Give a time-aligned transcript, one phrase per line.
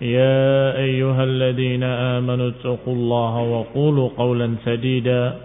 [0.00, 5.36] يا أيها الذين آمنوا اتقوا الله وقولوا قولا سديدا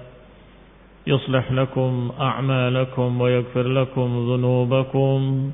[1.08, 5.52] يصلح لكم أعمالكم ويغفر لكم ذنوبكم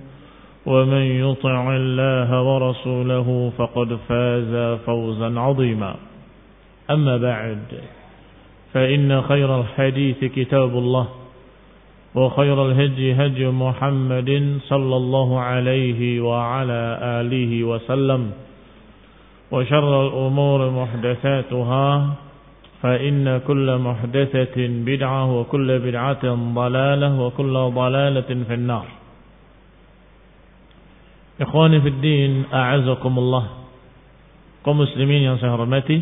[0.65, 5.95] ومن يطع الله ورسوله فقد فاز فوزا عظيما.
[6.89, 7.63] أما بعد
[8.73, 11.07] فإن خير الحديث كتاب الله
[12.15, 18.31] وخير الهدي هدي محمد صلى الله عليه وعلى آله وسلم.
[19.51, 21.87] وشر الأمور محدثاتها
[22.81, 28.87] فإن كل محدثة بدعة وكل بدعة ضلالة وكل ضلالة في النار
[31.41, 33.65] Ikhwani fi din, a'azakumullah.
[34.61, 35.97] Kaum muslimin yang saya hormati,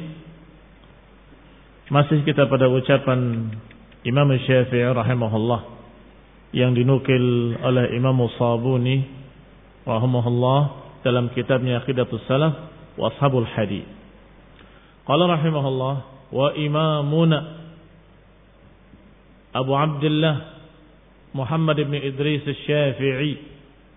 [1.87, 3.47] masih kita pada ucapan
[4.03, 5.63] Imam Syafi'i rahimahullah
[6.51, 9.07] yang dinukil oleh Imam Sabuni
[9.87, 10.59] rahimahullah
[11.07, 12.68] dalam kitabnya Aqidatus Salaf
[12.99, 13.83] وأصحاب الحديث.
[15.07, 16.01] قال رحمه الله
[16.31, 17.55] وإمامنا
[19.55, 20.41] أبو عبد الله
[21.35, 23.37] محمد بن إدريس الشافعي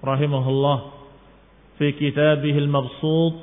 [0.05, 0.93] رحمه الله
[1.79, 3.35] في كتابه المبسوط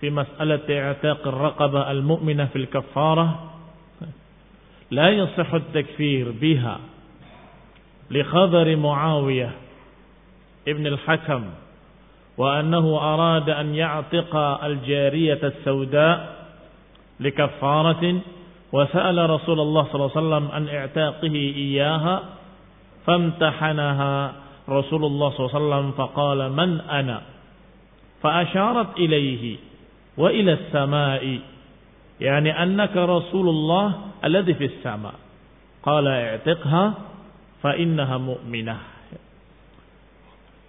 [0.00, 3.50] في مسألة إعتاق الرقبة المؤمنة في الكفارة
[4.90, 6.80] لا يصح التكفير بها
[8.10, 9.50] لخبر معاوية
[10.68, 11.44] ابن الحكم
[12.38, 16.44] وأنه أراد أن يعتق الجارية السوداء
[17.20, 18.20] لكفارة
[18.72, 22.22] وسأل رسول الله صلى الله عليه وسلم عن اعتاقه إياها
[23.06, 24.32] فامتحنها
[24.68, 27.22] رسول الله صلى الله عليه وسلم فقال من أنا؟
[28.22, 29.56] فأشارت إليه
[30.16, 31.38] وإلى السماء.
[32.20, 33.86] يعني أنك رسول الله
[34.24, 35.14] الذي في السماء.
[35.82, 36.94] قال اعتقها
[37.62, 38.76] فإنها مؤمنة.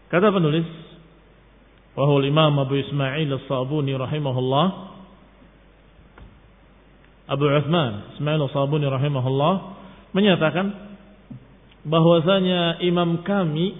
[0.06, 0.70] kata penulis
[1.96, 4.68] wahul Imam Abu Ismail As-Sabuni rahimahullah
[7.32, 9.54] Abu Uthman Ismail As-Sabuni rahimahullah
[10.12, 10.96] menyatakan
[11.88, 13.76] bahwasanya imam kami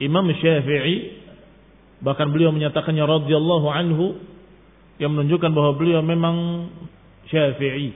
[0.00, 1.20] Imam Syafi'i
[2.00, 4.16] Bahkan beliau menyatakannya radhiyallahu anhu
[4.96, 6.68] yang menunjukkan bahwa beliau memang
[7.28, 7.92] Syafi'i.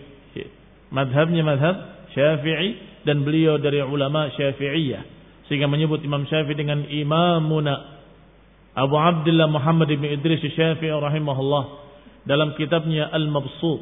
[0.92, 1.76] Madhabnya madhab
[2.12, 5.02] Syafi'i dan beliau dari ulama Syafi'iyah.
[5.48, 7.93] Sehingga menyebut Imam Syafi'i dengan imamuna
[8.74, 11.64] Abu Abdullah Muhammad bin Idris Syafi'i rahimahullah
[12.26, 13.80] dalam kitabnya Al-Mabsut.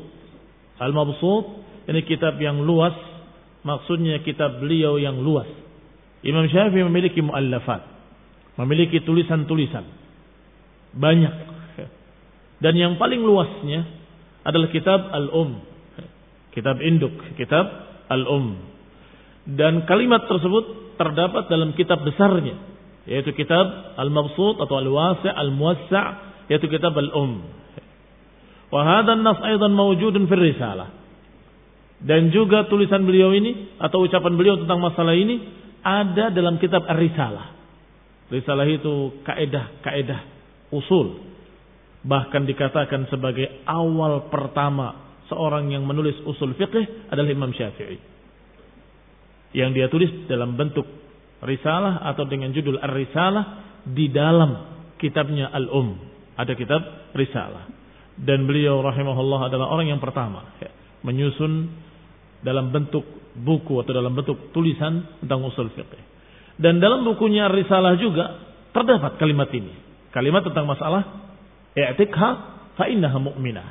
[0.76, 1.44] Al-Mabsut
[1.88, 2.92] ini kitab yang luas,
[3.64, 5.48] maksudnya kitab beliau yang luas.
[6.20, 7.82] Imam Syafi'i memiliki muallafat,
[8.60, 9.84] memiliki tulisan-tulisan
[10.92, 11.34] banyak.
[12.62, 13.88] Dan yang paling luasnya
[14.46, 15.58] adalah kitab Al-Um.
[16.52, 17.64] Kitab induk, kitab
[18.06, 18.60] Al-Um.
[19.48, 22.71] Dan kalimat tersebut terdapat dalam kitab besarnya.
[23.06, 23.66] Yaitu kitab
[23.98, 26.06] Al-Mabsut atau Al-Wasi' Al-Muwassa'
[26.46, 27.42] yaitu kitab Al-Um.
[28.72, 30.88] Wahada nas aydan mawjudun fil risalah.
[32.02, 35.38] Dan juga tulisan beliau ini atau ucapan beliau tentang masalah ini
[35.86, 37.54] ada dalam kitab Ar-Risalah.
[38.32, 40.20] Risalah itu kaedah-kaedah
[40.74, 41.22] usul.
[42.02, 47.98] Bahkan dikatakan sebagai awal pertama seorang yang menulis usul fiqh adalah Imam Syafi'i.
[49.52, 50.88] Yang dia tulis dalam bentuk
[51.42, 53.44] risalah atau dengan judul Ar-Risalah
[53.86, 54.50] di dalam
[54.96, 55.98] kitabnya Al-Um.
[56.38, 57.68] Ada kitab risalah.
[58.14, 60.70] Dan beliau rahimahullah adalah orang yang pertama ya,
[61.02, 61.72] menyusun
[62.44, 63.02] dalam bentuk
[63.34, 65.98] buku atau dalam bentuk tulisan tentang usul fiqh.
[66.60, 68.38] Dan dalam bukunya Risalah juga
[68.76, 69.72] terdapat kalimat ini.
[70.12, 71.02] Kalimat tentang masalah
[71.72, 72.30] i'tikha
[72.76, 73.68] fa innaha mu'minah.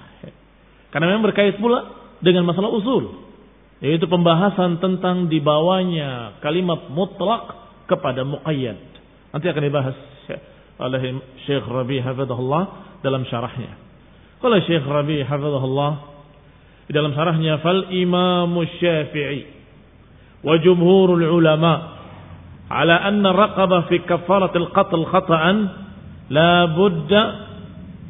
[0.90, 3.30] Karena memang berkait pula dengan masalah usul.
[3.82, 7.61] Yaitu pembahasan tentang dibawanya kalimat mutlak
[7.92, 8.80] kepada muqayyad.
[9.36, 9.98] Nanti akan dibahas
[10.80, 11.02] oleh
[11.44, 12.64] Syekh Rabi hafizahullah
[13.04, 13.76] dalam syarahnya.
[14.40, 15.92] Kalau Syekh Rabi hafizahullah
[16.88, 19.60] di dalam syarahnya fal Imam Syafi'i
[20.42, 22.02] wa jumhurul ulama
[22.72, 25.58] ala anna raqaba fi kafaratil qatl khata'an
[26.32, 27.22] la budda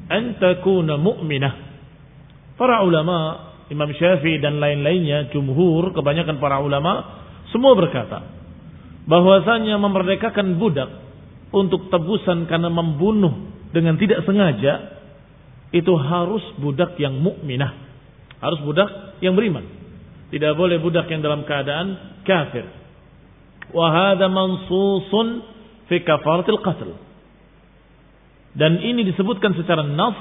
[0.07, 1.53] an takuna mu'minah.
[2.55, 7.23] Para ulama Imam Syafi'i dan lain-lainnya, jumhur, kebanyakan para ulama,
[7.55, 8.40] semua berkata,
[9.05, 10.89] bahwasanya memerdekakan budak
[11.51, 15.01] untuk tebusan karena membunuh dengan tidak sengaja,
[15.71, 17.71] itu harus budak yang mukminah,
[18.43, 19.63] harus budak yang beriman.
[20.31, 22.63] Tidak boleh budak yang dalam keadaan kafir.
[23.71, 25.43] Wahada mansusun
[25.91, 26.91] fi kafaratil qatl.
[28.55, 30.15] Dan ini disebutkan secara nas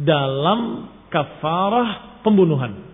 [0.00, 2.84] dalam kafarah pembunuhan.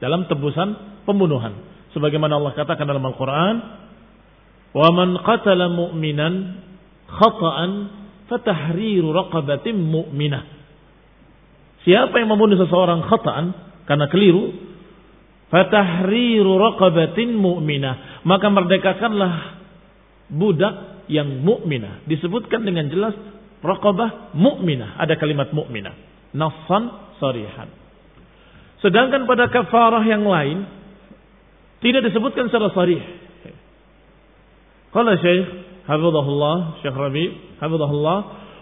[0.00, 1.56] Dalam tebusan pembunuhan.
[1.96, 3.54] Sebagaimana Allah katakan dalam Al-Quran.
[4.78, 6.34] Wa man qatala mu'minan
[7.10, 7.70] khata'an
[8.30, 10.46] fatahriru raqabatim mu'minah.
[11.82, 13.46] Siapa yang membunuh seseorang khata'an
[13.90, 14.54] karena keliru,
[15.50, 19.34] fatahriru raqabatin mu'minah, maka merdekakanlah
[20.30, 22.04] budak yang mukminah.
[22.04, 23.16] Disebutkan dengan jelas
[23.64, 25.96] raqabah mukminah, ada kalimat mukminah.
[26.36, 27.72] Nassan sarihan.
[28.84, 30.68] Sedangkan pada kafarah yang lain
[31.82, 33.02] tidak disebutkan secara sarih.
[34.92, 35.46] Qala Syekh
[35.84, 37.24] Hafizahullah, Syekh Rabi
[37.60, 38.18] Hafizahullah,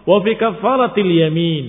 [0.07, 1.65] wa fi kafaratil yamin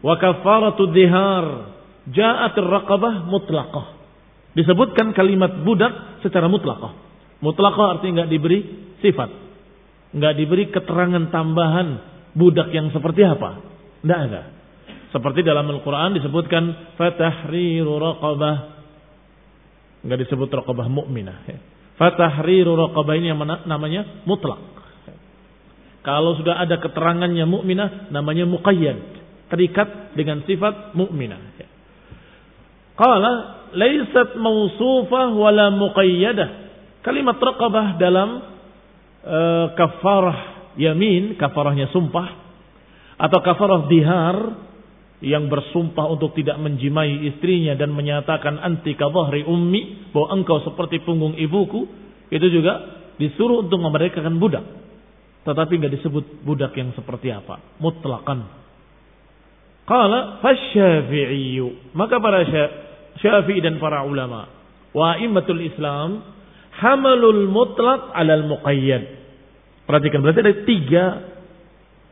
[0.00, 1.76] wa kafaratud dihar
[2.08, 3.86] ja'at raqabah mutlaqah.
[4.56, 6.92] Disebutkan kalimat budak secara mutlaqah.
[7.40, 8.58] Mutlaqah artinya enggak diberi
[9.00, 9.30] sifat.
[10.10, 11.88] Enggak diberi keterangan tambahan
[12.34, 13.62] budak yang seperti apa.
[14.02, 14.42] Enggak ada.
[15.10, 18.56] Seperti dalam Al-Quran disebutkan fatahriru raqabah.
[20.02, 21.69] Enggak disebut raqabah mukminah.
[22.00, 24.56] Fatahriru raqabah ini yang namanya mutlak.
[26.00, 29.20] Kalau sudah ada keterangannya mukminah namanya muqayyad.
[29.52, 31.60] Terikat dengan sifat mukminah.
[32.96, 33.32] Qala
[33.76, 36.48] laysat mausufah wala muqayyadah.
[37.04, 38.28] Kalimat raqabah dalam
[39.20, 42.28] uh, kafarah yamin, kafarahnya sumpah
[43.20, 44.36] atau kafarah dihar
[45.20, 51.36] yang bersumpah untuk tidak menjimai istrinya dan menyatakan anti kadhahri ummi bahwa engkau seperti punggung
[51.36, 51.84] ibuku
[52.32, 54.64] itu juga disuruh untuk memerdekakan budak.
[55.44, 57.60] Tetapi nggak disebut budak yang seperti apa.
[57.80, 58.48] Mutlakan
[59.84, 61.60] qala fasyafi'i
[61.92, 62.40] maka para
[63.20, 64.48] syafi'i dan para ulama
[64.96, 66.24] wa immatul islam
[66.80, 69.20] hamalul mutlaq alal muqayyad.
[69.84, 71.04] Perhatikan berarti ada tiga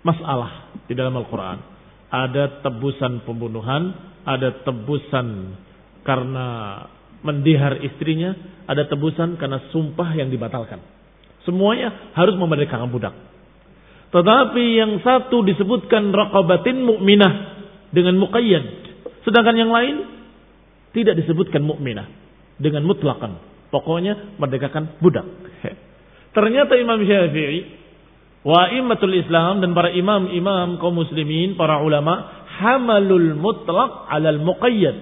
[0.05, 1.78] masalah di dalam Al-Qur'an
[2.09, 3.93] ada tebusan pembunuhan,
[4.25, 5.57] ada tebusan
[6.05, 6.47] karena
[7.21, 8.33] mendihar istrinya,
[8.65, 10.81] ada tebusan karena sumpah yang dibatalkan.
[11.45, 13.15] Semuanya harus memerdekakan budak.
[14.09, 17.33] Tetapi yang satu disebutkan raqabatin mukminah
[17.93, 18.65] dengan muqayyad.
[19.25, 19.97] Sedangkan yang lain
[20.97, 22.09] tidak disebutkan mukminah
[22.57, 23.37] dengan mutlakan.
[23.69, 25.29] Pokoknya merdekakan budak.
[26.37, 27.78] Ternyata Imam Syafi'i
[28.49, 34.97] wa immatul Islam dan para imam-imam kaum muslimin, para ulama, hamalul mutlak alal muqayyad.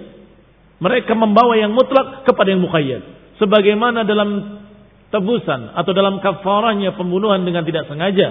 [0.82, 3.02] Mereka membawa yang mutlak kepada yang muqayyad.
[3.38, 4.58] Sebagaimana dalam
[5.14, 8.28] tebusan atau dalam kafarahnya pembunuhan dengan tidak sengaja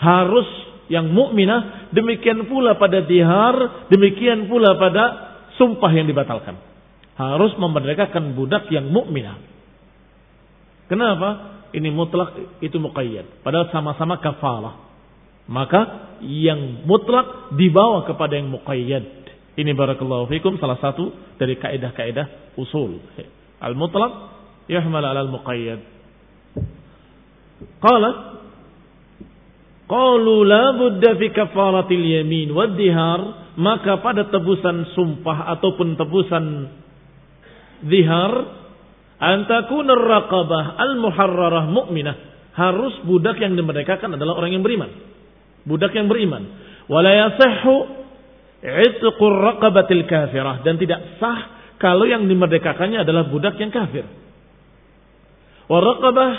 [0.00, 0.48] harus
[0.88, 5.04] yang mukminah, demikian pula pada dihar, demikian pula pada
[5.60, 6.56] sumpah yang dibatalkan.
[7.20, 9.38] Harus memerdekakan budak yang mukminah.
[10.88, 11.54] Kenapa?
[11.74, 13.42] Ini mutlak, itu muqayyad.
[13.42, 14.86] Padahal sama-sama kafalah.
[15.50, 19.04] Maka yang mutlak dibawa kepada yang muqayyad.
[19.54, 23.02] Ini barakallahu fikum salah satu dari kaidah-kaidah usul.
[23.60, 24.12] Al-mutlak
[24.70, 25.80] yahmal ala al-muqayyad.
[27.82, 28.10] Qala
[29.84, 36.72] Qalu la budda fi kafaratil yamin wad dihar maka pada tebusan sumpah ataupun tebusan
[37.84, 38.63] dihar
[39.18, 42.16] Antakun raqabah al-muharrarah mu'minah.
[42.54, 44.90] Harus budak yang dimerdekakan adalah orang yang beriman.
[45.66, 46.42] Budak yang beriman.
[46.86, 47.74] Wala yasihhu
[48.62, 50.62] itqur raqabatil kafirah.
[50.62, 54.06] Dan tidak sah kalau yang dimerdekakannya adalah budak yang kafir.
[55.66, 56.32] Waraqabah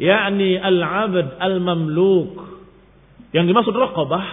[0.00, 2.34] yakni al-abd al-mamluk.
[3.36, 4.24] Yang dimaksud raqabah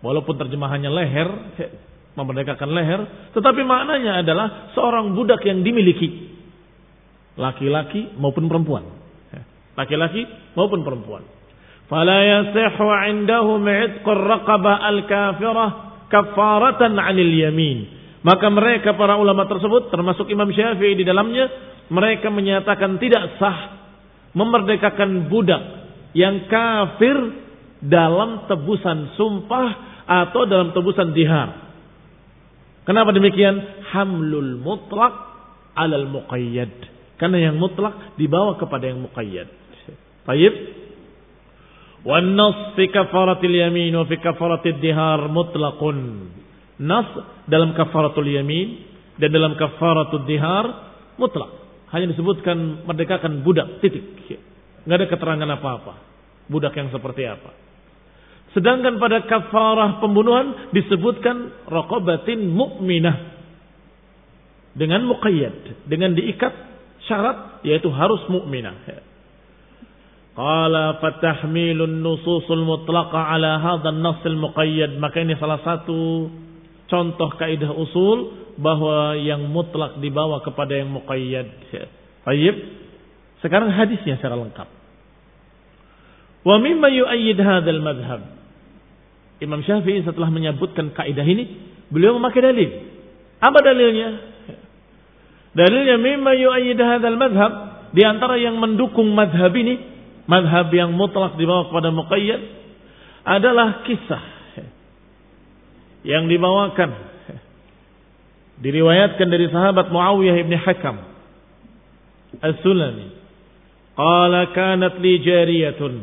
[0.00, 1.28] walaupun terjemahannya leher,
[2.14, 3.00] memerdekakan leher,
[3.34, 6.37] tetapi maknanya adalah seorang budak yang dimiliki
[7.38, 8.84] laki-laki maupun perempuan.
[9.78, 10.26] Laki-laki
[10.58, 11.22] maupun perempuan.
[11.86, 15.70] Fala yasihu 'indahum 'itqur raqabah al-kafirah
[16.10, 17.78] kafaratan 'anil yamin.
[18.26, 21.46] Maka mereka para ulama tersebut termasuk Imam Syafi'i di dalamnya
[21.88, 23.78] mereka menyatakan tidak sah
[24.34, 25.62] memerdekakan budak
[26.12, 27.16] yang kafir
[27.78, 29.68] dalam tebusan sumpah
[30.04, 31.70] atau dalam tebusan dihar.
[32.82, 33.86] Kenapa demikian?
[33.94, 35.14] Hamlul mutlak
[35.78, 36.97] alal muqayyad.
[37.18, 39.50] Karena yang mutlak dibawa kepada yang muqayyad.
[40.22, 40.54] Baik.
[42.06, 45.98] Wan nas fi kafaratil yamin wa fi kafaratil dihar mutlaqun.
[46.78, 47.10] Nas
[47.50, 48.86] dalam kafaratul yamin
[49.18, 51.58] dan dalam kafaratul dihar mutlak.
[51.90, 54.04] Hanya disebutkan merdekakan budak titik.
[54.86, 55.94] Enggak ada keterangan apa-apa.
[56.46, 57.50] Budak yang seperti apa.
[58.56, 63.36] Sedangkan pada kafarah pembunuhan disebutkan raqabatin mu'minah.
[64.78, 66.54] Dengan muqayyad, dengan diikat
[67.06, 68.74] syarat yaitu harus mukminah.
[70.38, 74.98] Qala fatahmilun nususul mutlaqa ala hadzal nass al muqayyad.
[75.02, 76.30] Maka ini salah satu
[76.86, 81.46] contoh kaidah usul bahwa yang mutlak dibawa kepada yang muqayyad.
[82.22, 82.56] Baik.
[83.42, 84.68] Sekarang hadisnya secara lengkap.
[86.46, 88.22] Wa mimma yu'ayyid hadzal madhhab.
[89.38, 91.46] Imam Syafi'i setelah menyebutkan kaidah ini,
[91.90, 92.70] beliau memakai dalil.
[93.38, 94.37] Apa dalilnya?
[95.58, 97.52] Dalilnya mimma yu'ayyid hadzal madhab
[97.90, 99.74] di antara yang mendukung madhab ini,
[100.30, 102.42] madhab yang mutlak dibawa kepada muqayyad
[103.26, 104.22] adalah kisah
[106.06, 106.94] yang dibawakan
[108.62, 110.96] diriwayatkan dari sahabat Muawiyah ibn Hakam
[112.38, 113.18] As-Sulami.
[113.98, 115.94] Qala kanat li jariyatun.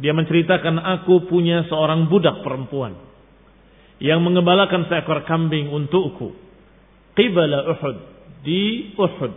[0.00, 2.96] Dia menceritakan aku punya seorang budak perempuan
[4.00, 6.32] yang mengembalakan seekor kambing untukku.
[7.12, 8.11] Qibala Uhud
[8.42, 9.34] di Uhud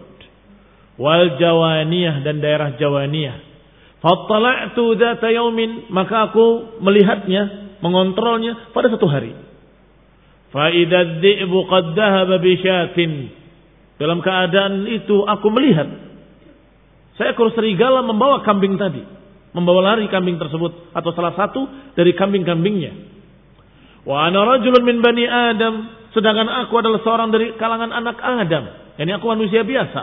[0.99, 3.37] wal Jawaniyah dan daerah Jawaniyah.
[3.99, 9.33] Fattala'tu dzata yaumin maka aku melihatnya, mengontrolnya pada satu hari.
[10.53, 13.11] Fa idza dzi'bu qad dhahaba bi syatin.
[13.95, 15.87] Dalam keadaan itu aku melihat
[17.15, 19.01] seekor serigala membawa kambing tadi,
[19.55, 21.63] membawa lari kambing tersebut atau salah satu
[21.95, 22.91] dari kambing-kambingnya.
[24.05, 28.84] Wa ana rajulun min bani Adam, sedangkan aku adalah seorang dari kalangan anak Adam.
[28.95, 30.01] Yani aku manusia biasa.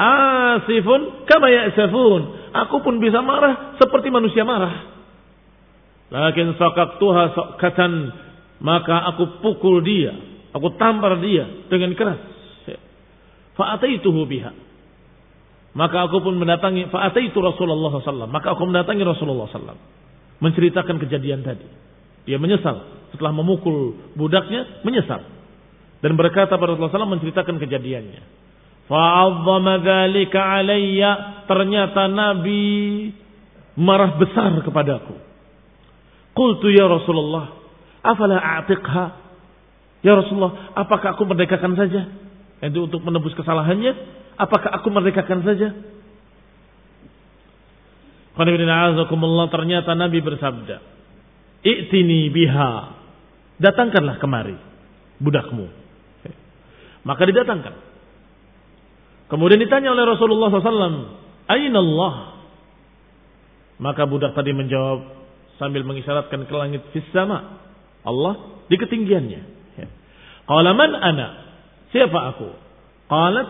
[0.00, 2.22] Asifun kama ya'safun.
[2.52, 4.88] Aku pun bisa marah seperti manusia marah.
[6.12, 6.56] Lakin
[7.00, 7.92] tuha sokatan.
[8.62, 10.12] Maka aku pukul dia.
[10.52, 12.20] Aku tampar dia dengan keras.
[13.52, 14.52] Fa'ataituhu biha.
[15.72, 16.88] Maka aku pun mendatangi.
[16.88, 18.28] Fa'ataitu Rasulullah SAW.
[18.28, 19.76] Maka aku mendatangi Rasulullah SAW.
[20.40, 21.64] Menceritakan kejadian tadi.
[22.28, 23.08] Dia menyesal.
[23.12, 25.41] Setelah memukul budaknya, menyesal
[26.02, 28.22] dan berkata pada Rasulullah SAW menceritakan kejadiannya.
[28.90, 31.46] Fa'azzama dzalika alayya.
[31.46, 32.62] Ternyata Nabi
[33.78, 35.14] marah besar kepadaku.
[36.34, 37.54] Qultu ya Rasulullah,
[38.02, 39.04] afala a'tiqha?
[40.02, 42.10] Ya Rasulullah, apakah aku merdekakan saja?
[42.58, 43.94] Itu untuk menebus kesalahannya,
[44.34, 45.70] apakah aku merdekakan saja?
[49.52, 50.76] ternyata Nabi bersabda,
[51.62, 52.72] "I'tini biha."
[53.60, 54.56] Datangkanlah kemari
[55.20, 55.81] budakmu.
[57.02, 57.74] Maka didatangkan.
[59.26, 61.08] Kemudian ditanya oleh Rasulullah SAW,
[61.50, 62.14] Aina Allah?
[63.82, 65.02] Maka budak tadi menjawab
[65.58, 67.58] sambil mengisyaratkan ke langit sama.
[68.06, 69.40] Allah di ketinggiannya.
[69.78, 69.88] Ya.
[70.46, 71.28] Qala man ana?
[71.90, 72.48] Siapa aku?
[73.10, 73.48] Qalat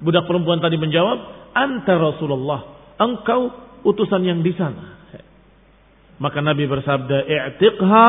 [0.00, 2.60] budak perempuan tadi menjawab, anta Rasulullah.
[2.96, 3.52] Engkau
[3.84, 5.12] utusan yang di sana.
[5.12, 5.22] Ya.
[6.16, 8.08] Maka Nabi bersabda, "I'tiqha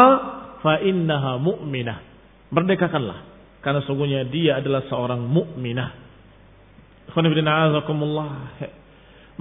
[0.63, 1.99] fa innaha mu'minah."
[2.53, 3.34] Merdekakanlah
[3.65, 5.89] karena sungguhnya dia adalah seorang mukminah.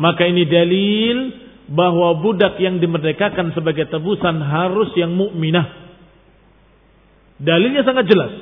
[0.01, 1.17] Maka ini dalil
[1.69, 5.69] bahwa budak yang dimerdekakan sebagai tebusan harus yang mukminah.
[7.37, 8.33] Dalilnya sangat jelas.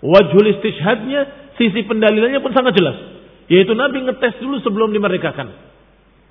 [0.00, 2.96] Wajhul istishhadnya, sisi pendalilannya pun sangat jelas.
[3.52, 5.52] Yaitu Nabi ngetes dulu sebelum dimerdekakan.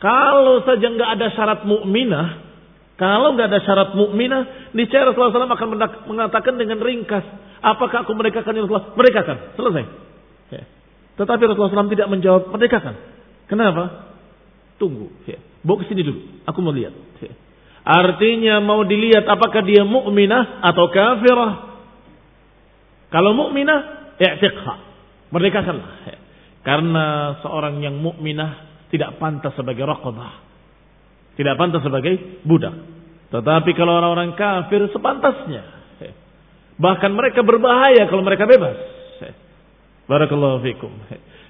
[0.02, 2.51] Kalau saja nggak ada syarat mukminah,
[3.02, 5.70] kalau nggak ada syarat mukminah, niscaya Rasulullah SAW akan
[6.06, 7.26] mengatakan dengan ringkas,
[7.58, 8.94] apakah aku merdekakan ya Rasulullah?
[8.94, 9.84] Merdekakan, selesai.
[10.54, 10.64] Ya.
[11.18, 12.94] Tetapi Rasulullah SAW tidak menjawab merdekakan.
[13.50, 14.14] Kenapa?
[14.78, 15.10] Tunggu.
[15.26, 15.42] Ya.
[15.66, 16.46] Bawa ke sini dulu.
[16.46, 16.94] Aku mau lihat.
[17.26, 17.34] Ya.
[17.82, 21.54] Artinya mau dilihat apakah dia mukminah atau kafirah.
[23.10, 24.76] Kalau mukminah, i'tiqha.
[25.34, 25.94] Merdekakanlah.
[26.06, 26.18] Ya.
[26.62, 30.52] Karena seorang yang mukminah tidak pantas sebagai raqabah
[31.42, 32.76] tidak pantas sebagai budak.
[33.32, 35.64] Tetapi kalau orang-orang kafir sepantasnya.
[36.82, 38.76] Bahkan mereka berbahaya kalau mereka bebas.
[40.12, 40.92] Barakallahu fikum.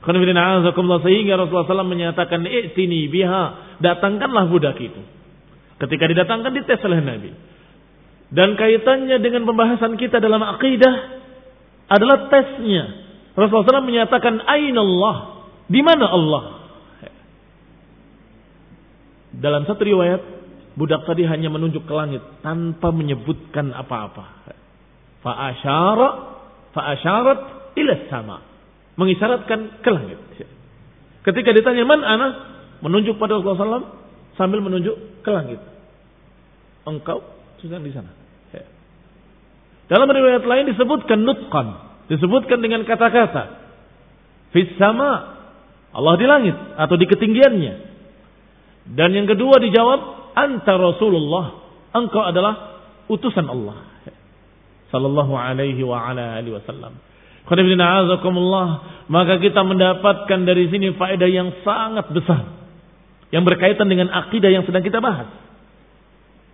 [0.02, 5.02] Sehingga Rasulullah SAW menyatakan, I'tini biha, datangkanlah budak itu.
[5.82, 7.32] Ketika didatangkan dites oleh Nabi.
[8.32, 11.22] Dan kaitannya dengan pembahasan kita dalam akidah
[11.90, 12.84] adalah tesnya.
[13.34, 15.16] Rasulullah SAW menyatakan, Aina Allah,
[15.66, 16.44] di mana Allah?
[19.32, 20.41] Dalam satu riwayat,
[20.76, 24.48] budak tadi hanya menunjuk ke langit tanpa menyebutkan apa-apa.
[25.22, 26.10] Fa'asyara,
[26.74, 27.40] fa'asyarat
[27.78, 28.38] ila sama
[29.00, 30.20] mengisyaratkan ke langit.
[31.22, 32.28] Ketika ditanya man ana,
[32.82, 33.90] menunjuk pada Rasulullah SAW
[34.36, 35.62] sambil menunjuk ke langit.
[36.86, 37.22] Engkau
[37.62, 38.10] sedang di sana.
[39.92, 41.68] Dalam riwayat lain disebutkan nutqan,
[42.08, 43.60] disebutkan dengan kata-kata
[44.56, 45.36] fis sama
[45.92, 47.74] Allah di langit atau di ketinggiannya.
[48.96, 50.00] Dan yang kedua dijawab
[50.34, 51.46] anta Rasulullah,
[51.96, 52.54] engkau adalah
[53.08, 53.88] utusan Allah.
[54.92, 57.00] Sallallahu alaihi wa ala alihi wasallam.
[59.12, 62.44] Maka kita mendapatkan dari sini faedah yang sangat besar.
[63.32, 65.32] Yang berkaitan dengan akidah yang sedang kita bahas.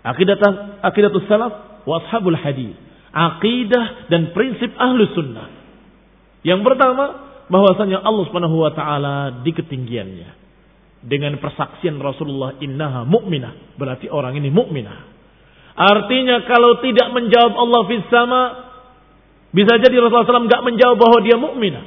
[0.05, 0.38] Akidah
[0.86, 2.77] akidatus salaf wa ashabul hadis.
[3.10, 5.50] Akidah dan prinsip ahlu sunnah.
[6.46, 7.05] Yang pertama,
[7.50, 10.47] bahwasanya Allah Subhanahu wa taala di ketinggiannya.
[11.08, 15.08] Dengan persaksian Rasulullah innaha mu'minah, berarti orang ini mukminah.
[15.78, 18.42] Artinya kalau tidak menjawab Allah fis sama,
[19.56, 21.86] bisa jadi Rasulullah SAW nggak menjawab bahwa dia mukminah.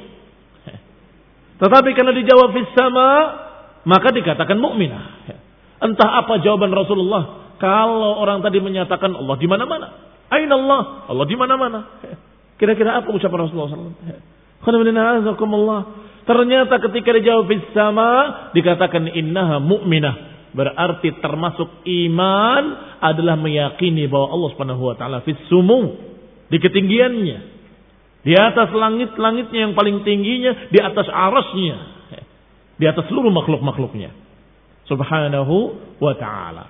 [1.61, 3.07] Tetapi karena dijawab fis sama,
[3.85, 5.03] maka dikatakan mukminah.
[5.85, 7.53] Entah apa jawaban Rasulullah.
[7.61, 9.87] Kalau orang tadi menyatakan Allah di mana-mana.
[10.33, 11.05] Aina Allah?
[11.05, 11.79] Allah di mana-mana.
[12.57, 13.93] Kira-kira apa ucapan Rasulullah SAW?
[16.31, 18.09] Ternyata ketika dijawab sama,
[18.55, 20.47] dikatakan innaha mu'minah.
[20.55, 22.63] Berarti termasuk iman
[23.03, 25.91] adalah meyakini bahwa Allah Subhanahu wa taala fis sumu
[26.47, 27.39] di ketinggiannya.
[28.23, 31.77] Di atas langit-langitnya yang paling tingginya, di atas arasnya.
[32.79, 34.15] Di atas seluruh makhluk-makhluknya.
[34.87, 35.55] Subhanahu
[35.99, 36.65] wa ta'ala.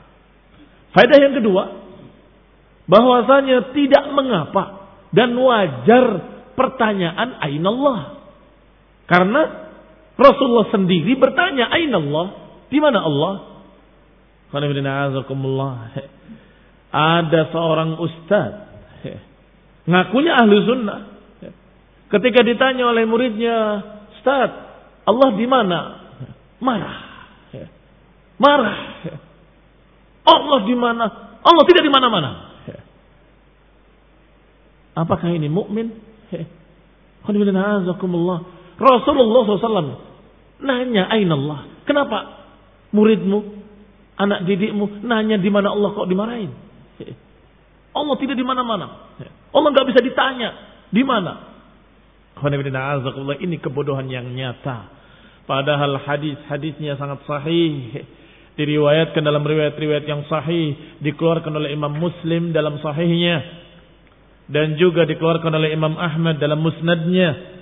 [0.92, 1.64] Faedah yang kedua,
[2.90, 4.64] bahwasanya tidak mengapa
[5.14, 6.06] dan wajar
[6.58, 8.21] pertanyaan Allah.
[9.12, 9.68] Karena
[10.16, 12.26] Rasulullah sendiri bertanya Allah,
[12.72, 13.34] di mana Allah?
[16.92, 18.72] Ada seorang ustaz
[19.88, 21.00] Ngakunya ahli sunnah.
[22.12, 23.58] Ketika ditanya oleh muridnya,
[24.14, 24.52] Ustaz,
[25.08, 25.80] Allah di mana?
[26.62, 26.98] Marah.
[28.38, 28.80] Marah.
[30.22, 31.06] Allah di mana?
[31.42, 32.32] Allah tidak di mana-mana.
[34.94, 35.96] Apakah ini mukmin?
[38.82, 39.94] Rasulullah SAW
[40.66, 41.60] nanya Aina Allah.
[41.86, 42.18] Kenapa
[42.90, 43.40] muridmu,
[44.18, 46.50] anak didikmu nanya di mana Allah kok dimarahin?
[47.92, 49.14] Allah tidak di mana-mana.
[49.52, 50.50] Allah nggak bisa ditanya
[50.90, 51.54] di mana.
[52.42, 54.90] Ini kebodohan yang nyata.
[55.46, 58.02] Padahal hadis-hadisnya sangat sahih.
[58.56, 60.74] Diriwayatkan dalam riwayat-riwayat yang sahih.
[61.04, 63.62] Dikeluarkan oleh Imam Muslim dalam sahihnya.
[64.48, 67.61] Dan juga dikeluarkan oleh Imam Ahmad dalam musnadnya.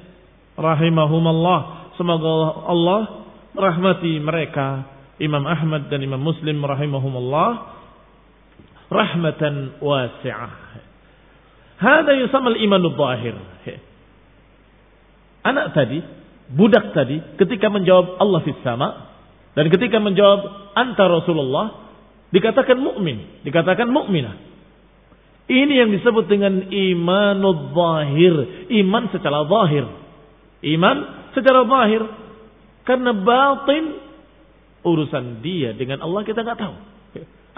[0.59, 1.59] Rahimahumallah.
[1.95, 2.35] Semoga
[2.67, 3.01] Allah
[3.55, 4.99] merahmati mereka.
[5.19, 7.49] Imam Ahmad dan Imam Muslim rahimahumallah
[8.87, 10.53] rahmatan wasi'ah.
[11.79, 13.35] Hada yusamal imanul zahir.
[15.43, 16.03] Anak tadi,
[16.51, 19.11] budak tadi ketika menjawab Allah fis sama
[19.55, 21.91] dan ketika menjawab anta Rasulullah
[22.31, 24.35] dikatakan mukmin, dikatakan mukminah.
[25.49, 28.35] Ini yang disebut dengan imanul zahir,
[28.85, 29.98] iman secara zahir.
[30.63, 32.03] Iman secara zahir.
[32.83, 33.83] Karena batin
[34.83, 36.75] urusan dia dengan Allah kita nggak tahu.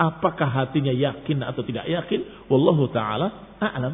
[0.02, 2.50] Apakah hatinya yakin atau tidak yakin?
[2.50, 3.94] Wallahu taala a'lam.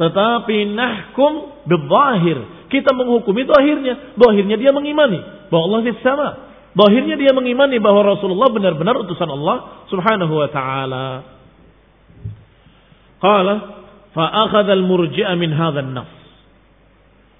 [0.00, 1.32] Tetapi nahkum
[1.68, 2.66] bidhahir.
[2.72, 4.16] Kita menghukumi zahirnya.
[4.16, 5.20] Zahirnya dia mengimani
[5.52, 6.28] bahwa Allah di sama.
[6.72, 11.06] Zahirnya dia mengimani bahwa Rasulullah benar-benar utusan Allah Subhanahu wa taala.
[13.20, 13.54] Qala
[14.16, 16.21] fa akhadha al-murji'a min hadha an-nafs.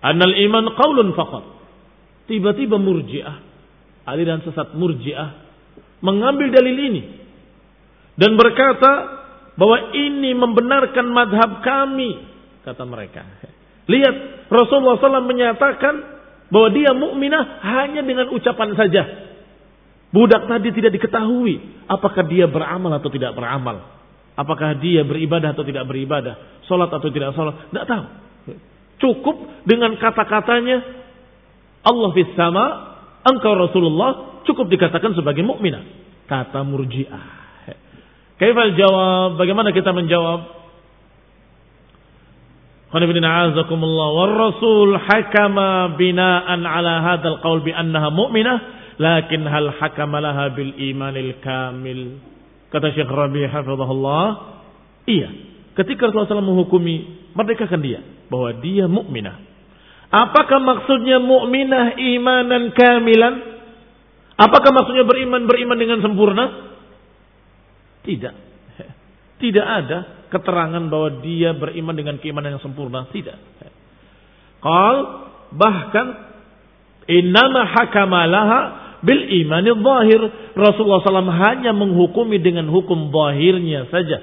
[0.03, 1.45] Anna al-iman qaulun faqat.
[2.27, 3.37] Tiba-tiba murji'ah,
[4.07, 5.31] aliran sesat murji'ah
[6.03, 7.03] mengambil dalil ini
[8.19, 9.23] dan berkata
[9.55, 12.19] bahwa ini membenarkan madhab kami
[12.67, 13.23] kata mereka.
[13.93, 15.95] Lihat Rasulullah SAW menyatakan
[16.53, 19.03] bahwa dia mukminah hanya dengan ucapan saja.
[20.13, 24.03] Budak tadi tidak diketahui apakah dia beramal atau tidak beramal.
[24.37, 26.65] Apakah dia beribadah atau tidak beribadah.
[26.69, 27.73] Sholat atau tidak sholat.
[27.73, 28.05] Tidak tahu.
[29.03, 30.79] Cukup dengan kata-katanya
[31.83, 32.65] Allah fis sama,
[33.27, 35.83] engkau Rasulullah cukup dikatakan sebagai mukminah.
[36.31, 37.43] Kata murjiah.
[38.39, 39.43] Kaifal jawab?
[39.43, 40.63] Bagaimana kita menjawab?
[44.31, 48.57] Rasul hakama binaan ala hadzal qaul bi annaha mu'minah
[49.01, 52.21] lakin hal hakama laha bil imanil kamil.
[52.71, 54.25] Kata Syekh Rabi hafizahullah,
[55.09, 55.29] iya.
[55.73, 56.97] Ketika Rasulullah SAW menghukumi,
[57.33, 59.37] merdekakan dia bahwa dia mukminah.
[60.09, 63.35] Apakah maksudnya mukminah imanan kamilan?
[64.41, 66.45] Apakah maksudnya beriman beriman dengan sempurna?
[68.09, 68.35] Tidak.
[69.45, 73.09] Tidak ada keterangan bahwa dia beriman dengan keimanan yang sempurna.
[73.13, 73.37] Tidak.
[74.65, 74.97] Qal
[75.53, 76.07] bahkan
[77.09, 78.61] innama hakamalaha
[79.05, 80.21] bil imani zahir.
[80.57, 84.19] Rasulullah SAW hanya menghukumi dengan hukum zahirnya saja.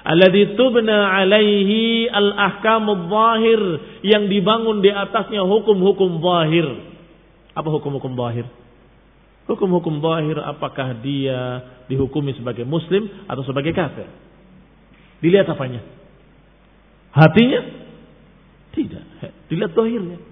[0.00, 3.60] Alladhi tubna alaihi al-ahkamu zahir.
[4.06, 6.66] Yang dibangun di atasnya hukum-hukum zahir.
[7.52, 8.46] Apa hukum-hukum zahir?
[9.50, 14.06] Hukum-hukum zahir apakah dia dihukumi sebagai muslim atau sebagai kafir?
[15.20, 15.82] Dilihat apanya?
[17.10, 17.60] Hatinya?
[18.70, 19.04] Tidak.
[19.50, 20.22] Dilihat dohirnya.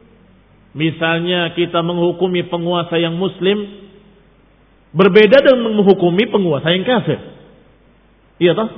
[0.73, 3.91] Misalnya kita menghukumi penguasa yang muslim.
[4.95, 7.19] Berbeda dengan menghukumi penguasa yang kafir.
[8.39, 8.71] Iya toh?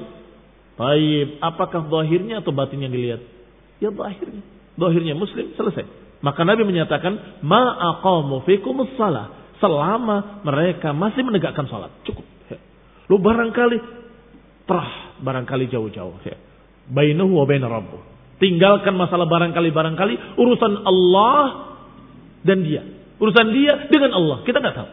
[0.80, 3.20] Baik, apakah dohirnya atau batin yang dilihat?
[3.84, 4.40] Ya dohirnya.
[4.80, 5.84] Dohirnya muslim, selesai.
[6.24, 9.52] Maka Nabi menyatakan, Ma'aqamu fikumus salah.
[9.60, 11.92] Selama mereka masih menegakkan salat.
[12.08, 12.24] Cukup.
[13.12, 13.76] Lu barangkali
[14.64, 16.16] terah barangkali jauh-jauh.
[16.88, 17.60] Bainahu wa bain.
[18.40, 21.44] Tinggalkan masalah barangkali-barangkali urusan Allah
[22.40, 22.88] dan dia.
[23.20, 24.48] Urusan dia dengan Allah.
[24.48, 24.90] Kita nggak tahu.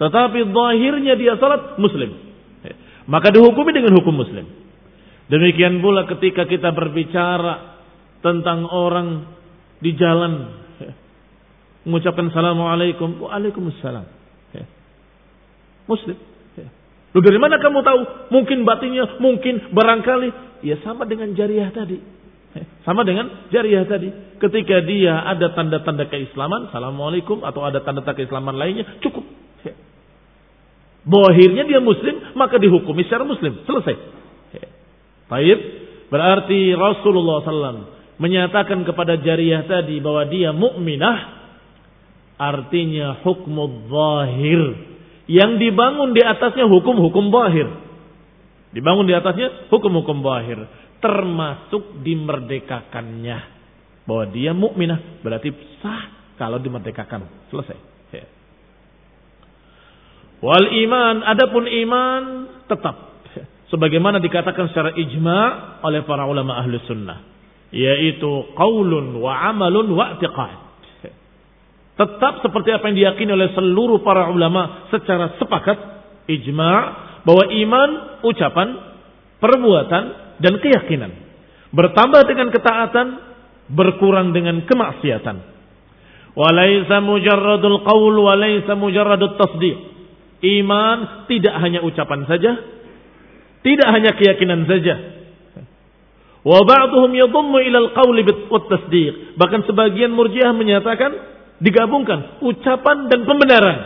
[0.00, 2.29] Tetapi zahirnya dia salat muslim.
[3.00, 3.08] Ya.
[3.08, 4.44] Maka dihukumi dengan hukum muslim.
[5.30, 7.80] Demikian pula ketika kita berbicara
[8.20, 9.30] tentang orang
[9.80, 10.32] di jalan
[10.82, 10.92] ya.
[11.88, 14.06] mengucapkan assalamualaikum, waalaikumsalam.
[14.52, 14.64] Ya.
[15.88, 16.18] Muslim.
[17.10, 18.00] Lu dari mana kamu tahu?
[18.30, 20.62] Mungkin batinnya, mungkin barangkali.
[20.62, 21.98] Ya sama dengan jariah tadi.
[22.86, 24.10] Sama dengan jariah tadi.
[24.42, 29.22] Ketika dia ada tanda-tanda keislaman, Assalamualaikum, atau ada tanda-tanda keislaman lainnya, cukup.
[31.04, 33.64] Bohirnya dia muslim, maka dihukumi secara muslim.
[33.64, 33.96] Selesai.
[35.30, 35.58] Baik.
[36.10, 37.86] Berarti Rasulullah SAW
[38.18, 41.40] menyatakan kepada jariah tadi bahwa dia mukminah
[42.36, 44.62] artinya hukum zahir
[45.30, 47.70] yang dibangun di atasnya hukum-hukum bahir.
[48.74, 50.66] Dibangun di atasnya hukum-hukum bahir.
[50.98, 53.38] Termasuk dimerdekakannya.
[54.04, 57.46] Bahwa dia mukminah berarti sah kalau dimerdekakan.
[57.54, 57.89] Selesai.
[60.40, 62.22] Wal iman, adapun iman
[62.64, 62.96] tetap.
[63.70, 65.40] Sebagaimana dikatakan secara ijma
[65.86, 67.22] oleh para ulama ahli sunnah.
[67.70, 70.58] Yaitu qaulun wa amalun wa i'tiqad
[72.00, 75.78] Tetap seperti apa yang diyakini oleh seluruh para ulama secara sepakat
[76.32, 76.72] ijma
[77.28, 77.90] bahwa iman
[78.24, 78.68] ucapan,
[79.36, 80.04] perbuatan
[80.40, 81.12] dan keyakinan.
[81.70, 83.06] Bertambah dengan ketaatan,
[83.68, 85.36] berkurang dengan kemaksiatan.
[86.34, 89.89] Walaysa mujarradul qaul walaysa mujarradut tasdiq.
[90.40, 92.52] Iman tidak hanya ucapan saja,
[93.60, 94.96] tidak hanya keyakinan saja.
[96.40, 98.16] Wa ba'dhum yadhummu ila al-qaul
[98.48, 99.36] wat tasdiq.
[99.36, 101.12] Bahkan sebagian murjiah menyatakan
[101.60, 103.78] digabungkan ucapan dan pembenaran.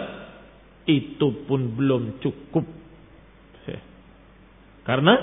[0.87, 2.63] Itu pun belum cukup.
[4.85, 5.15] Karena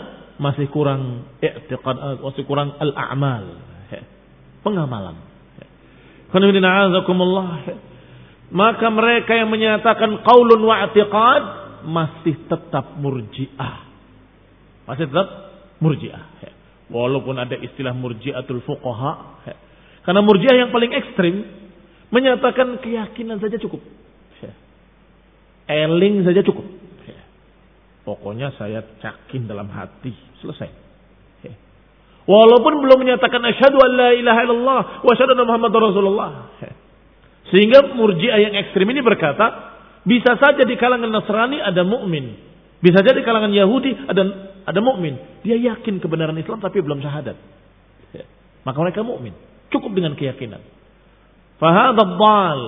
[0.41, 3.61] masih kurang i'tiqad masih kurang al-a'mal.
[4.65, 5.31] Pengamalan
[8.51, 11.43] maka mereka yang menyatakan qaulun wa i'tiqad
[11.87, 13.75] masih tetap murji'ah
[14.85, 15.27] masih tetap
[15.79, 16.23] murji'ah
[16.91, 19.41] walaupun ada istilah murji'atul fuqaha
[20.03, 21.61] karena murji'ah yang paling ekstrim
[22.11, 23.79] Menyatakan keyakinan saja cukup.
[25.71, 26.67] Eling saja cukup.
[28.03, 30.11] Pokoknya saya yakin dalam hati.
[30.43, 30.67] Selesai.
[32.27, 36.29] Walaupun belum menyatakan asyhadu an la ilaha illallah wa asyhadu anna Muhammad Rasulullah.
[37.51, 39.75] Sehingga murjiah yang ekstrim ini berkata,
[40.07, 42.33] bisa saja di kalangan Nasrani ada mukmin,
[42.81, 44.23] bisa saja di kalangan Yahudi ada
[44.65, 45.19] ada mukmin.
[45.45, 47.37] Dia yakin kebenaran Islam tapi belum syahadat.
[48.61, 49.33] Maka mereka mukmin.
[49.73, 50.61] Cukup dengan keyakinan.
[51.57, 52.61] Fahadab bal.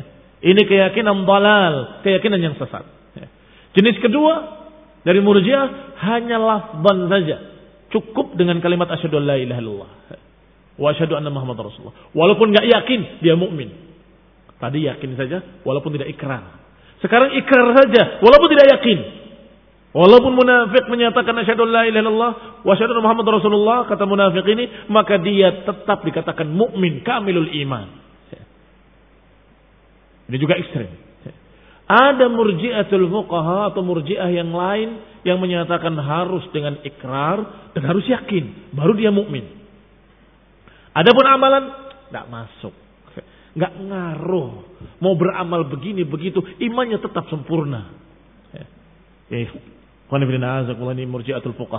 [0.50, 2.84] Ini keyakinan balal, keyakinan yang sesat.
[3.76, 4.64] Jenis kedua
[5.04, 7.36] dari murjiah hanya lafban saja.
[7.92, 9.90] Cukup dengan kalimat asyhadu la ilaha illallah
[10.80, 11.92] wa asyhadu anna muhammad rasulullah.
[12.16, 13.89] Walaupun nggak yakin dia mukmin.
[14.60, 16.44] Tadi yakin saja walaupun tidak ikrar.
[17.00, 18.98] Sekarang ikrar saja walaupun tidak yakin.
[19.90, 25.18] Walaupun munafik menyatakan asyhadu la ilaha illallah wa asyhadu muhammad rasulullah kata munafik ini maka
[25.18, 27.88] dia tetap dikatakan mukmin kamilul iman.
[30.30, 31.10] Ini juga ekstrim.
[31.90, 37.42] Ada murjiatul fuqaha atau murjiah yang lain yang menyatakan harus dengan ikrar
[37.74, 39.42] dan harus yakin baru dia mukmin.
[40.94, 41.64] Adapun amalan
[42.06, 42.74] tidak masuk.
[43.56, 44.50] Nggak ngaruh.
[45.02, 47.90] Mau beramal begini begitu, imannya tetap sempurna.
[49.30, 49.46] Eh,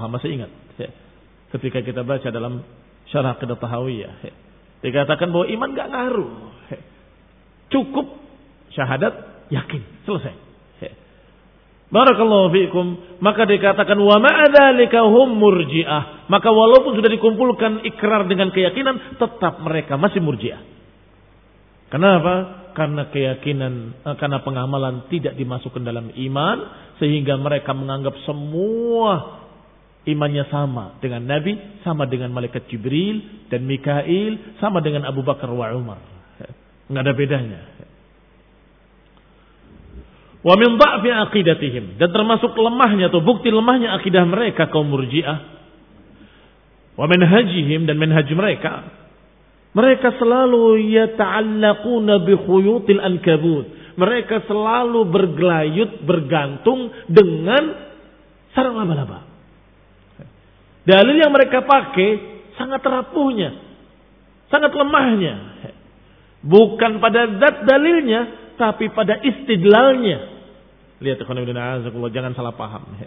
[0.07, 0.51] masih ingat
[1.51, 2.63] ketika kita baca dalam
[3.11, 4.13] syarah kedah tahawiyah
[4.79, 6.31] dikatakan bahwa iman nggak ngaruh
[7.67, 8.07] cukup
[8.71, 10.35] syahadat yakin selesai
[11.91, 13.19] Barakallahu fiikum.
[13.19, 16.31] Maka dikatakan wa ma'adzalika hum murji'ah.
[16.31, 20.63] Maka walaupun sudah dikumpulkan ikrar dengan keyakinan, tetap mereka masih murji'ah.
[21.91, 22.63] Kenapa?
[22.71, 23.73] Karena keyakinan,
[24.07, 26.57] eh, karena pengamalan tidak dimasukkan dalam iman,
[27.03, 29.43] sehingga mereka menganggap semua
[30.07, 35.67] imannya sama dengan Nabi, sama dengan malaikat Jibril dan Mikail, sama dengan Abu Bakar wa
[35.75, 35.99] Umar.
[36.87, 37.61] Nggak ada bedanya.
[40.41, 45.37] Wa min aqidatihim dan termasuk lemahnya atau bukti lemahnya akidah mereka kaum Murji'ah.
[46.97, 49.00] Wa manhajihim dan manhaj mereka.
[49.71, 52.35] Mereka selalu yata'allaquna bi
[52.99, 53.65] ankabut.
[53.95, 57.91] Mereka selalu bergelayut, bergantung dengan
[58.51, 59.27] sarang laba-laba.
[60.81, 62.09] Dalil yang mereka pakai
[62.57, 63.53] sangat rapuhnya,
[64.49, 65.35] sangat lemahnya.
[66.41, 70.41] Bukan pada zat dalilnya, tapi pada istidlalnya.
[71.01, 71.21] Lihat
[72.11, 72.97] jangan salah paham.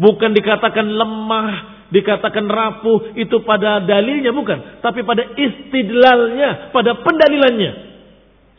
[0.00, 7.72] Bukan dikatakan lemah, dikatakan rapuh itu pada dalilnya bukan, tapi pada istidlalnya, pada pendalilannya.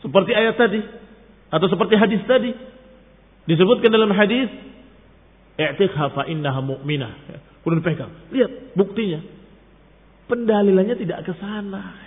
[0.06, 0.80] Seperti ayat tadi
[1.50, 2.54] atau seperti hadis tadi.
[3.44, 4.48] Disebutkan dalam hadis,
[5.58, 7.12] "I'tiqha fa innaha mu'minah."
[7.60, 8.12] Kemudian pegang.
[8.30, 9.20] Lihat buktinya.
[10.28, 12.00] Pendalilannya tidak ke sana.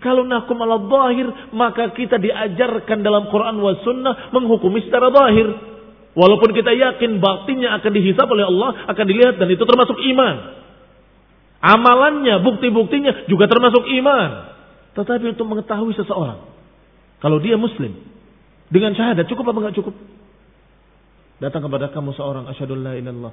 [0.00, 5.48] Kalau nakum ala zahir, maka kita diajarkan dalam Quran wa sunnah menghukumi secara zahir.
[6.10, 10.36] Walaupun kita yakin batinnya akan dihisap oleh Allah, akan dilihat dan itu termasuk iman.
[11.60, 14.30] Amalannya, bukti-buktinya juga termasuk iman.
[14.96, 16.50] Tetapi untuk mengetahui seseorang,
[17.22, 17.94] kalau dia muslim,
[18.72, 19.94] dengan syahadat cukup apa enggak cukup?
[21.38, 23.32] Datang kepada kamu seorang asyhadu la ilallah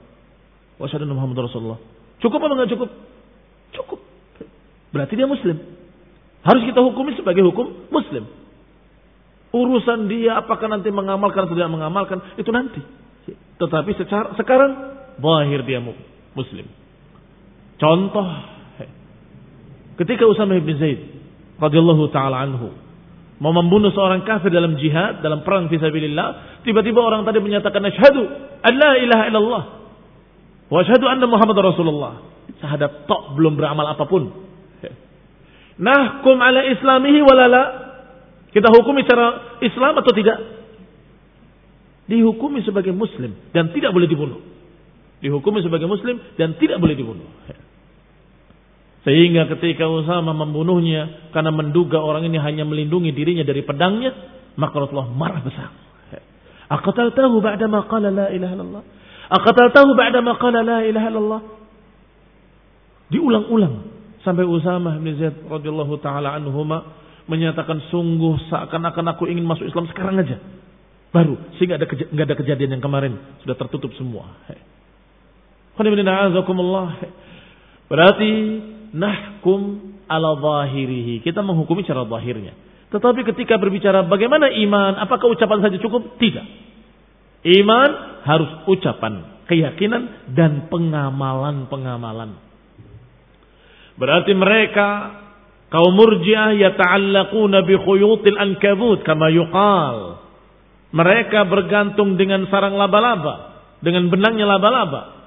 [0.77, 1.81] wa asyhadu Muhammad Rasulullah.
[2.21, 2.89] Cukup apa enggak cukup?
[3.73, 3.99] Cukup.
[4.93, 5.57] Berarti dia muslim.
[6.45, 8.29] Harus kita hukumi sebagai hukum muslim.
[9.57, 12.81] Urusan dia apakah nanti mengamalkan atau tidak mengamalkan itu nanti.
[13.57, 14.71] Tetapi secara sekarang
[15.17, 15.81] bahir dia
[16.37, 16.69] muslim.
[17.81, 18.25] Contoh
[19.97, 20.99] ketika Usama bin Zaid
[21.57, 22.69] radhiyallahu taala anhu
[23.41, 28.21] mau membunuh seorang kafir dalam jihad, dalam perang fisabilillah, tiba-tiba orang tadi menyatakan asyhadu
[28.61, 29.63] an la ilaha illallah
[30.69, 32.13] wa asyhadu anna Muhammad Rasulullah.
[32.61, 34.47] Syahadat tok belum beramal apa pun.
[35.77, 37.86] Nahkum ala islamihi walala
[38.57, 40.37] kita hukumi secara Islam atau tidak?
[42.09, 44.41] Dihukumi sebagai muslim dan tidak boleh dibunuh.
[45.21, 47.29] Dihukumi sebagai muslim dan tidak boleh dibunuh.
[49.05, 54.09] Sehingga ketika Usama membunuhnya karena menduga orang ini hanya melindungi dirinya dari pedangnya,
[54.57, 55.69] maka Rasulullah marah besar.
[57.13, 58.83] tahu ba'da ma qala la ilaha illallah?
[59.69, 61.41] tahu ba'da ma qala la ilaha illallah?
[63.13, 63.75] Diulang-ulang
[64.25, 70.19] sampai Usama bin Zaid radhiyallahu taala anhuma menyatakan sungguh seakan-akan aku ingin masuk Islam sekarang
[70.19, 70.39] aja.
[71.11, 74.31] Baru sehingga ada nggak ada kejadian yang kemarin sudah tertutup semua.
[77.87, 78.31] Berarti
[78.91, 79.61] nahkum
[80.07, 81.23] ala zahirihi.
[81.23, 82.55] Kita menghukumi cara zahirnya.
[82.87, 86.15] Tetapi ketika berbicara bagaimana iman, apakah ucapan saja cukup?
[86.15, 86.45] Tidak.
[87.47, 87.89] Iman
[88.23, 92.39] harus ucapan, keyakinan dan pengamalan-pengamalan.
[93.99, 94.87] Berarti mereka
[95.67, 100.23] Kaum murjiah yata'allaquna bi khuyutil ankabut kama yuqal.
[100.95, 105.19] Mereka bergantung dengan sarang laba-laba, dengan benangnya laba-laba.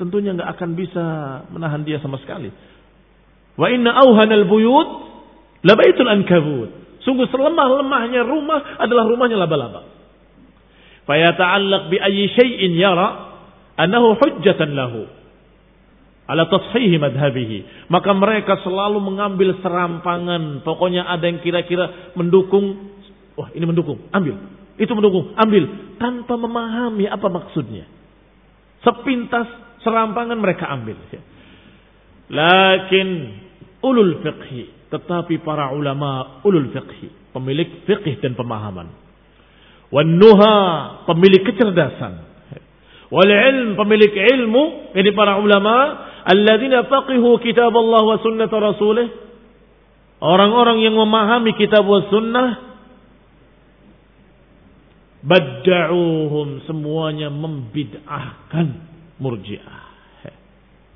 [0.00, 1.04] Tentunya nggak akan bisa
[1.52, 2.48] menahan dia sama sekali.
[3.58, 4.88] Wa inna auhanal buyut
[5.66, 6.70] labaitul ankabut.
[7.04, 9.84] Sungguh selemah-lemahnya rumah adalah rumahnya laba-laba.
[11.04, 13.36] Fayata'allaq bi ayyi syai'in yara
[13.76, 15.17] annahu hujjatan lahu
[16.28, 17.88] ala tashihi madhabihi.
[17.88, 20.60] Maka mereka selalu mengambil serampangan.
[20.62, 22.92] Pokoknya ada yang kira-kira mendukung.
[23.34, 24.36] Wah ini mendukung, ambil.
[24.76, 25.96] Itu mendukung, ambil.
[25.96, 27.88] Tanpa memahami apa maksudnya.
[28.84, 29.48] Sepintas
[29.82, 31.00] serampangan mereka ambil.
[32.28, 33.08] Lakin
[33.80, 34.92] ulul fiqhi.
[34.92, 37.32] Tetapi para ulama ulul fiqhi.
[37.32, 38.92] Pemilik fiqh dan pemahaman.
[39.88, 40.54] Wanuha
[41.08, 42.28] pemilik kecerdasan.
[43.08, 44.92] Wal ilm pemilik ilmu.
[44.92, 49.08] Ini para ulama alladzina faqihu kitab Allah wa sunnah rasulih
[50.22, 52.48] orang-orang yang memahami kitab wa sunnah
[55.22, 58.66] badda'uhum semuanya membid'ahkan
[59.18, 59.82] murji'ah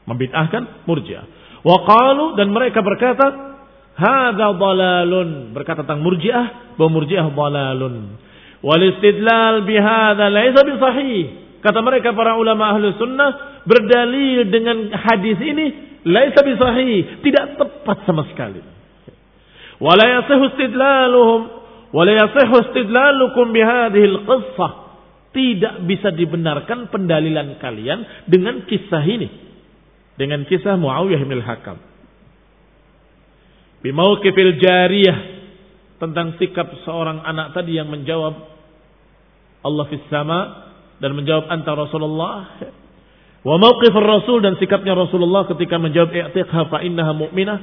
[0.07, 1.25] membid'ahkan murji'ah
[1.63, 3.53] wa qalu dan mereka berkata
[3.93, 5.53] Hadza dalalun.
[5.53, 8.17] Berkata tentang Murji'ah bahwa Murji'ah dalalun.
[8.65, 11.23] Wal istidlal bihadza laisa bisahih.
[11.61, 15.67] Kata mereka para ulama ahlu sunnah berdalil dengan hadis ini
[16.07, 18.61] laisa bisahih, tidak tepat sama sekali.
[19.83, 21.41] Wala yasihu istidlaluhum
[21.91, 24.73] wala yasihu istidlalukum bihadhihi al-qissah.
[25.33, 29.29] Tidak bisa dibenarkan pendalilan kalian dengan kisah ini.
[30.21, 31.81] Dengan kisah Muawiyah bin Hakam.
[33.81, 35.19] Bimauqifil jariyah
[35.97, 38.35] tentang sikap seorang anak tadi yang menjawab
[39.63, 40.69] Allah fis sama
[41.01, 42.61] dan menjawab anta Rasulullah
[43.43, 47.59] wa mauqif Rasul dan sikapnya Rasulullah ketika menjawab i'tiqha fa innaha mu'minah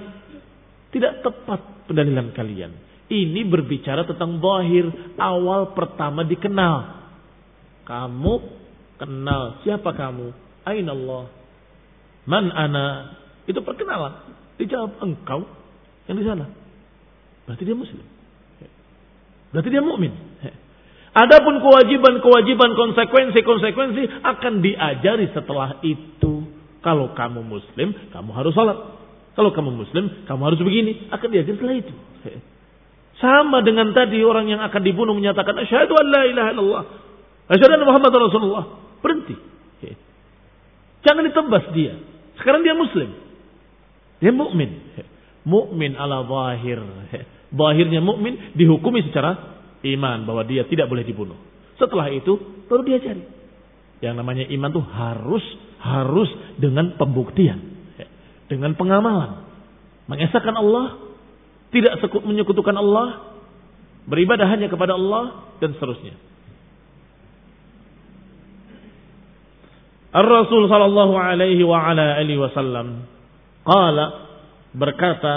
[0.90, 2.72] tidak tepat pendalilan kalian.
[3.10, 4.86] Ini berbicara tentang zahir
[5.18, 7.02] awal pertama dikenal.
[7.90, 8.34] Kamu
[9.02, 10.30] kenal siapa kamu?
[10.62, 11.26] Aina Allah?
[12.30, 13.18] Man ana?
[13.50, 14.30] Itu perkenalan.
[14.62, 15.42] Dijawab engkau
[16.06, 16.46] yang di sana.
[17.50, 18.06] Berarti dia muslim.
[19.50, 20.14] Berarti dia mukmin.
[21.10, 26.46] Adapun kewajiban-kewajiban konsekuensi-konsekuensi akan diajari setelah itu.
[26.80, 28.78] Kalau kamu muslim, kamu harus sholat.
[29.34, 31.10] Kalau kamu muslim, kamu harus begini.
[31.10, 31.94] Akan diajari setelah itu.
[33.20, 36.84] Sama dengan tadi orang yang akan dibunuh menyatakan asyhadu an la ilaha illallah.
[37.52, 38.64] Asyhadu anna Muhammad Rasulullah.
[39.04, 39.36] Berhenti.
[41.04, 41.96] Jangan ditebas dia.
[42.40, 43.12] Sekarang dia muslim.
[44.20, 44.70] Dia mukmin.
[45.48, 46.80] Mukmin ala zahir.
[47.50, 51.38] Zahirnya mukmin dihukumi secara iman bahwa dia tidak boleh dibunuh.
[51.80, 52.36] Setelah itu
[52.68, 53.24] baru dia cari.
[54.00, 55.46] Yang namanya iman tuh harus
[55.80, 57.60] harus dengan pembuktian,
[58.52, 59.48] dengan pengamalan,
[60.12, 61.00] mengesahkan Allah,
[61.72, 63.40] tidak menyekutukan Allah,
[64.08, 66.16] beribadah hanya kepada Allah dan seterusnya.
[70.10, 73.06] Ar-Rasul sallallahu alaihi wa ala alihi wasallam
[73.62, 74.06] qala
[74.74, 75.34] berkata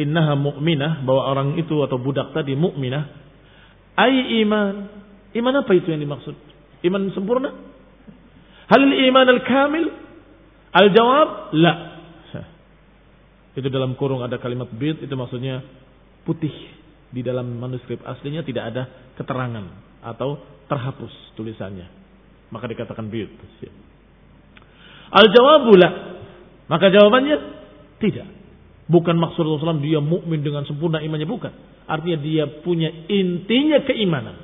[0.00, 3.27] innaha mu'minah bahwa orang itu atau budak tadi mukminah
[3.98, 4.74] ai iman?
[5.34, 6.34] Iman apa itu yang dimaksud?
[6.86, 7.50] Iman sempurna?
[8.70, 9.86] Hal iman al-kamil?
[10.70, 11.28] Al-jawab?
[11.58, 11.74] La.
[13.58, 15.66] Itu dalam kurung ada kalimat bid itu maksudnya
[16.22, 16.54] putih
[17.10, 17.98] di dalam manuskrip.
[18.06, 18.82] Aslinya tidak ada
[19.18, 19.66] keterangan
[20.06, 20.38] atau
[20.70, 21.90] terhapus tulisannya.
[22.54, 23.34] Maka dikatakan bid.
[25.10, 25.88] Al-jawabula.
[26.70, 27.36] Maka jawabannya
[27.98, 28.28] tidak.
[28.86, 31.52] Bukan maksud Rasulullah dia mukmin dengan sempurna imannya bukan.
[31.88, 34.36] Artinya dia punya intinya keimanan.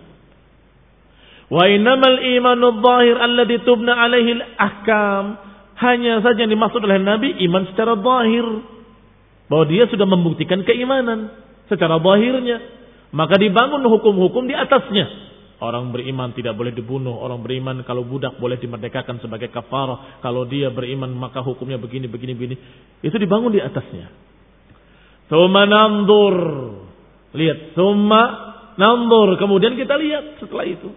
[1.53, 5.37] Wa innamal imanu dhahir alladhi tubna alaihi ahkam.
[5.77, 8.47] Hanya saja yang dimaksud oleh Nabi iman secara zahir.
[9.53, 11.37] Bahwa dia sudah membuktikan keimanan
[11.69, 12.65] secara zahirnya.
[13.13, 15.07] Maka dibangun hukum-hukum di atasnya.
[15.61, 17.15] Orang beriman tidak boleh dibunuh.
[17.21, 20.19] Orang beriman kalau budak boleh dimerdekakan sebagai kafarah.
[20.25, 22.57] Kalau dia beriman maka hukumnya begini, begini, begini.
[23.05, 24.09] Itu dibangun di atasnya.
[25.29, 26.37] Suma nandur.
[27.35, 27.75] Lihat.
[27.75, 28.23] Suma
[28.79, 29.35] nandur.
[29.37, 30.91] Kemudian kita lihat setelah itu.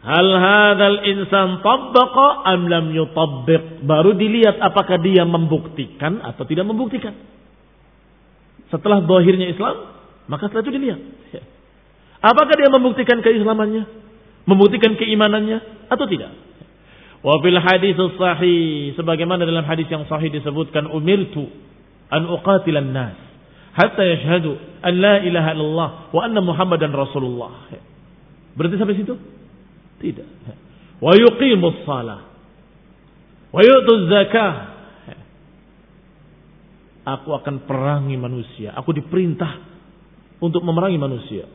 [0.00, 3.84] Hal hadal insan tabbaqa am lam yutabbiq.
[3.84, 7.12] Baru dilihat apakah dia membuktikan atau tidak membuktikan.
[8.72, 9.76] Setelah dohirnya Islam,
[10.24, 11.00] maka setelah itu dilihat.
[12.20, 13.84] Apakah dia membuktikan keislamannya?
[14.48, 16.32] Membuktikan keimanannya atau tidak?
[17.20, 21.44] Wa fil hadis sahih sebagaimana dalam hadis yang sahih disebutkan umirtu
[22.08, 23.29] an uqatilan nas
[23.80, 24.52] hatta yashhadu
[24.84, 27.72] an la ilaha illallah wa anna muhammadan rasulullah.
[28.54, 29.14] Berarti sampai situ?
[30.00, 30.28] Tidak.
[31.00, 32.28] Wa yuqimus salah
[33.50, 34.52] wa yu'tuz zakah.
[37.00, 38.76] Aku akan perangi manusia.
[38.76, 39.56] Aku diperintah
[40.44, 41.48] untuk memerangi manusia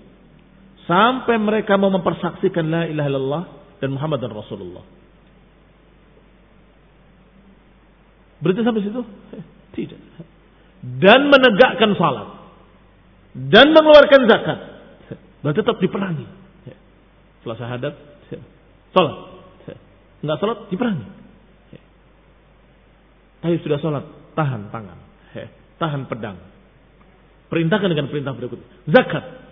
[0.86, 3.44] Sampai mereka mau mempersaksikan la ilaha illallah
[3.82, 4.86] dan Muhammad dan Rasulullah.
[8.38, 9.02] Berarti sampai situ?
[9.74, 10.00] Tidak.
[11.02, 12.28] Dan menegakkan salat.
[13.34, 14.60] Dan mengeluarkan zakat.
[15.42, 16.28] Berarti tetap diperangi.
[17.42, 17.94] Setelah syahadat,
[18.94, 19.16] salat.
[20.22, 21.06] Enggak salat, diperangi.
[23.42, 25.00] Tapi sudah salat, tahan tangan.
[25.76, 26.40] Tahan pedang.
[27.52, 28.58] Perintahkan dengan perintah berikut.
[28.90, 29.46] Zakat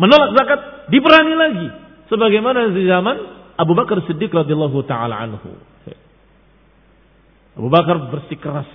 [0.00, 1.68] menolak zakat, diperangi lagi.
[2.08, 3.16] Sebagaimana di zaman
[3.60, 5.52] Abu Bakar Siddiq radhiyallahu taala anhu.
[7.60, 8.66] Abu Bakar bersikeras,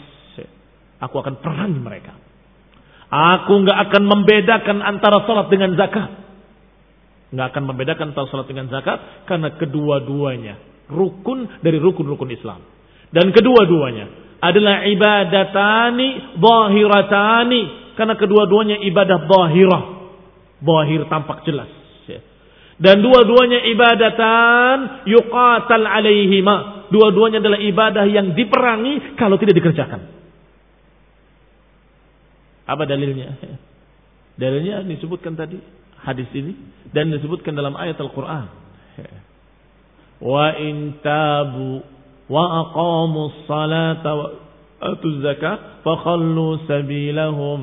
[1.00, 2.14] aku akan perangi mereka.
[3.10, 6.10] Aku nggak akan membedakan antara salat dengan zakat.
[7.32, 10.56] Nggak akan membedakan antara salat dengan zakat karena kedua-duanya
[10.90, 12.62] rukun dari rukun-rukun Islam.
[13.14, 17.62] Dan kedua-duanya adalah ibadatani zahiratani
[17.96, 19.84] karena kedua-duanya ibadah zahirah
[20.66, 21.68] Bahir tampak jelas.
[22.08, 22.24] Ya.
[22.80, 26.88] Dan dua-duanya ibadatan yuqatal alaihima.
[26.90, 30.15] Dua-duanya adalah ibadah yang diperangi kalau tidak dikerjakan.
[32.66, 33.38] Apa dalilnya?
[34.36, 35.62] Dalilnya disebutkan tadi
[36.02, 36.54] hadis ini
[36.92, 38.46] dan disebutkan dalam ayat Al-Qur'an.
[40.20, 41.86] Wa in tabu
[42.26, 44.28] wa aqamu salata wa
[44.82, 45.86] atu zakat
[46.66, 47.62] sabilahum.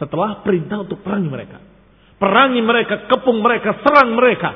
[0.00, 1.58] Setelah perintah untuk perangi mereka.
[2.20, 4.52] Perangi mereka, kepung mereka, serang mereka.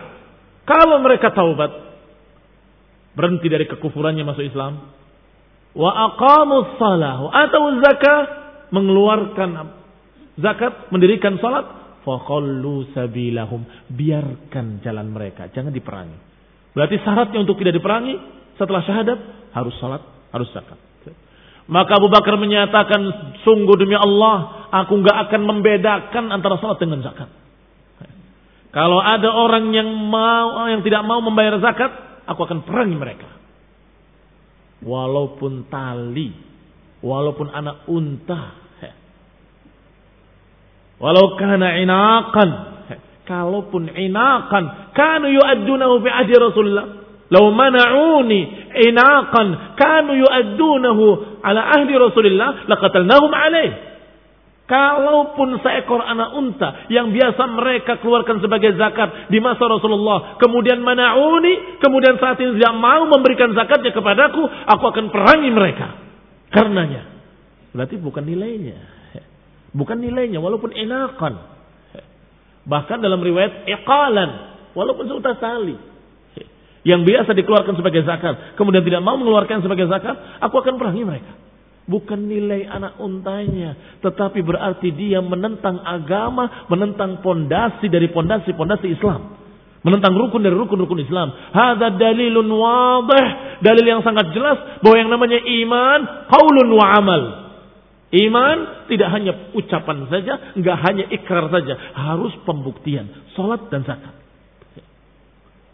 [0.65, 1.73] Kalau mereka taubat,
[3.13, 4.89] berhenti dari kekufurannya masuk Islam,
[5.77, 9.51] wa aqamu salah atau zakat mengeluarkan
[10.39, 11.67] zakat mendirikan salat
[12.05, 13.65] faqallu sabilahum.
[13.91, 16.19] Biarkan jalan mereka jangan diperangi.
[16.75, 18.15] Berarti syaratnya untuk tidak diperangi
[18.57, 19.19] setelah syahadat
[19.55, 20.79] harus salat harus zakat.
[21.65, 23.01] Maka Abu Bakar menyatakan
[23.41, 27.31] sungguh demi Allah aku nggak akan membedakan antara salat dengan zakat.
[28.75, 31.95] Kalau ada orang yang mau yang tidak mau membayar zakat
[32.27, 33.31] aku akan perangi mereka.
[34.85, 36.35] Walaupun tali,
[37.05, 38.65] walaupun anak unta.
[40.97, 42.49] Walau kana inakan,
[43.29, 46.87] kalaupun inakan, kanu yu'addunahu fi ahdi Rasulullah.
[47.29, 48.41] Lau mana'uni
[48.89, 51.05] inakan, kanu yu'addunahu
[51.45, 53.93] ala ahdi Rasulullah, laqatalnahum alaih.
[54.65, 61.85] Kalaupun seekor anak unta yang biasa mereka keluarkan sebagai zakat di masa Rasulullah, kemudian mana'uni,
[61.85, 66.04] kemudian saat ini tidak mau memberikan zakatnya kepadaku, aku akan perangi mereka.
[66.55, 67.03] Karenanya.
[67.75, 68.79] Berarti bukan nilainya.
[69.75, 71.35] Bukan nilainya, walaupun enakan.
[72.65, 74.31] Bahkan dalam riwayat iqalan,
[74.73, 75.75] walaupun seutas tali.
[76.87, 81.33] Yang biasa dikeluarkan sebagai zakat, kemudian tidak mau mengeluarkan sebagai zakat, aku akan perangi mereka.
[81.85, 89.44] Bukan nilai anak untanya, tetapi berarti dia menentang agama, menentang pondasi dari pondasi-pondasi Islam.
[89.85, 91.29] Menentang rukun dari rukun-rukun Islam.
[91.53, 93.27] Hada dalilun wadih.
[93.61, 96.01] Dalil yang sangat jelas bahwa yang namanya iman,
[96.33, 97.23] qaulun wa amal.
[98.09, 101.77] Iman tidak hanya ucapan saja, enggak hanya ikrar saja.
[101.93, 103.13] Harus pembuktian.
[103.37, 104.17] Salat dan zakat.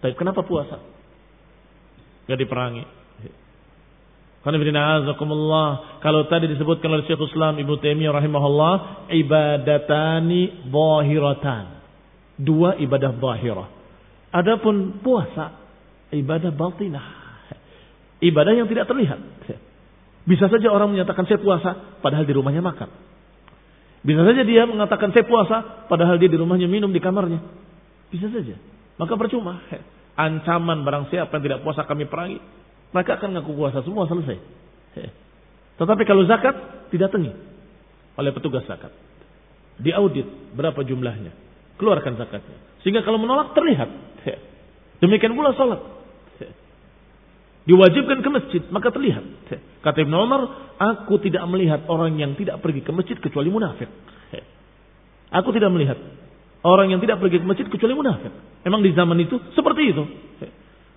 [0.03, 0.83] Tapi kenapa puasa?
[2.27, 2.83] Gak diperangi.
[4.41, 8.75] Kalau tadi disebutkan oleh Syekh Islam Ibnu Taimiyah rahimahullah,
[9.13, 11.65] ibadatani zahiratan.
[12.41, 13.80] Dua ibadah zahirah.
[14.31, 15.59] Adapun puasa,
[16.15, 17.07] ibadah batinah.
[18.21, 19.19] Ibadah yang tidak terlihat.
[20.29, 22.91] Bisa saja orang menyatakan saya puasa, padahal di rumahnya makan.
[24.01, 27.41] Bisa saja dia mengatakan saya puasa, padahal dia di rumahnya minum di kamarnya.
[28.13, 28.55] Bisa saja.
[29.01, 29.65] Maka percuma.
[30.15, 32.39] Ancaman barang siapa yang tidak puasa kami perangi
[32.91, 34.39] maka akan ngaku puasa semua selesai.
[35.79, 36.55] Tetapi kalau zakat
[36.91, 37.33] didatangi
[38.19, 38.91] oleh petugas zakat.
[39.81, 41.33] Diaudit berapa jumlahnya.
[41.81, 42.61] Keluarkan zakatnya.
[42.85, 43.89] Sehingga kalau menolak terlihat.
[45.01, 45.81] Demikian pula sholat.
[47.65, 49.25] Diwajibkan ke masjid, maka terlihat.
[49.81, 50.41] Kata Ibn Umar,
[50.77, 53.89] aku tidak melihat orang yang tidak pergi ke masjid kecuali munafik.
[55.31, 55.97] Aku tidak melihat
[56.67, 58.33] orang yang tidak pergi ke masjid kecuali munafik.
[58.67, 60.03] Memang di zaman itu seperti itu.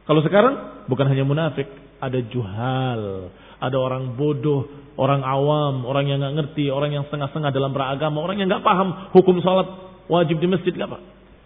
[0.03, 1.69] Kalau sekarang bukan hanya munafik,
[2.03, 3.31] ada juhal,
[3.61, 4.67] ada orang bodoh,
[4.99, 9.13] orang awam, orang yang nggak ngerti, orang yang setengah-setengah dalam beragama, orang yang nggak paham
[9.15, 11.01] hukum salat wajib di masjid nggak pak.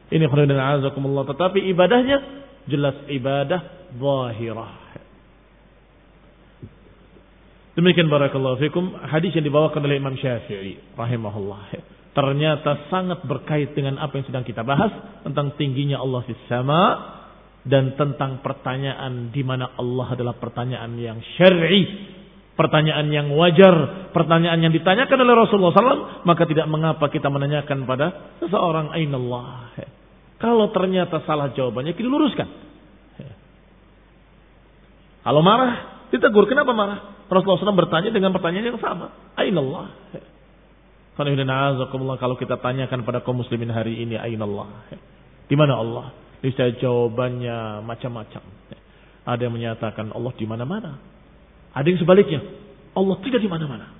[0.07, 1.27] Ini khairan azakumullah.
[1.27, 2.17] Tetapi ibadahnya
[2.67, 4.87] jelas ibadah zahirah.
[7.77, 11.77] Demikian barakallahu fikum hadis yang dibawakan oleh Imam Syafi'i rahimahullah.
[12.17, 14.89] Ternyata sangat berkait dengan apa yang sedang kita bahas
[15.21, 16.81] tentang tingginya Allah di sama
[17.61, 21.85] dan tentang pertanyaan di mana Allah adalah pertanyaan yang syar'i,
[22.57, 28.33] pertanyaan yang wajar, pertanyaan yang ditanyakan oleh Rasulullah SAW, maka tidak mengapa kita menanyakan pada
[28.41, 29.71] seseorang Allah.
[30.41, 32.49] Kalau ternyata salah jawabannya, kita luruskan.
[35.21, 36.49] Kalau marah, ditegur.
[36.49, 36.99] Kenapa marah?
[37.27, 39.11] Rasulullah SAW bertanya dengan pertanyaan yang sama.
[39.35, 39.91] Allah.
[42.21, 44.69] Kalau kita tanyakan pada kaum muslimin hari ini, Allah.
[45.49, 46.13] Di mana Allah?
[46.39, 48.43] Bisa jawabannya macam-macam.
[49.27, 51.16] Ada yang menyatakan Allah di mana-mana.
[51.77, 52.41] Ada yang sebaliknya.
[52.97, 53.93] Allah tidak di mana-mana.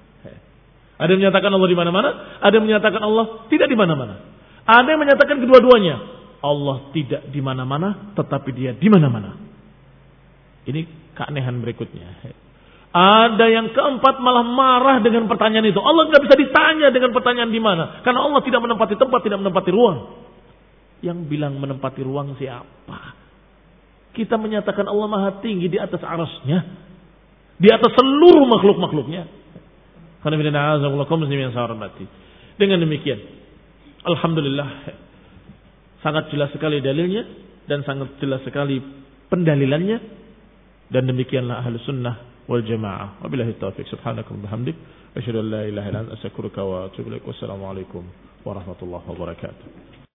[0.98, 2.10] Ada yang menyatakan Allah di mana-mana.
[2.42, 4.16] Ada yang menyatakan Allah tidak di mana-mana.
[4.66, 5.96] Ada yang menyatakan kedua-duanya.
[6.42, 9.38] Allah tidak di mana-mana, tetapi dia di mana-mana.
[10.66, 10.82] Ini
[11.14, 12.34] keanehan berikutnya.
[12.98, 15.78] Ada yang keempat malah marah dengan pertanyaan itu.
[15.78, 18.02] Allah tidak bisa ditanya dengan pertanyaan di mana.
[18.02, 19.98] Karena Allah tidak menempati tempat, tidak menempati ruang.
[21.06, 23.14] Yang bilang menempati ruang siapa?
[24.18, 26.87] Kita menyatakan Allah maha tinggi di atas arasnya.
[27.58, 29.26] Di atas seluruh makhluk-makhluknya.
[32.58, 33.20] Dengan demikian.
[34.06, 34.70] Alhamdulillah.
[36.06, 37.26] Sangat jelas sekali dalilnya.
[37.66, 38.78] Dan sangat jelas sekali
[39.34, 39.98] pendalilannya.
[40.88, 43.26] Dan demikianlah ahli sunnah wal jamaah.
[43.26, 43.90] Wabillahi taufiq.
[43.90, 44.78] Subhanakum bihamdik.
[45.18, 47.18] Asyhadu an la ilaha astaghfiruka wa atubu.
[47.26, 48.06] Wassalamualaikum
[48.46, 49.97] warahmatullahi wabarakatuh.